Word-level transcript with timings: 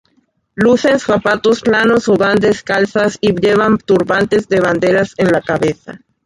Lucen 0.55 0.97
zapatos 0.97 1.61
planos 1.61 2.09
o 2.09 2.15
van 2.17 2.37
descalzas 2.39 3.19
y 3.21 3.35
llevan 3.35 3.77
turbantes 3.77 4.47
de 4.49 4.59
banderas 4.59 5.13
en 5.17 5.27
la 5.31 5.41
cabeza. 5.41 5.99